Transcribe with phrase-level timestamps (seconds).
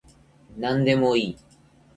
[0.57, 1.37] なんでもいい